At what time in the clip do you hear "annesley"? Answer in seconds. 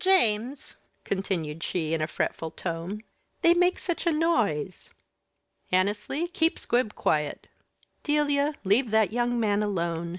5.71-6.27